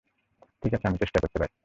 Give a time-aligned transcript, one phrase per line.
[0.63, 1.53] ঠিক আছে, আমি চেষ্টা করতে পারি।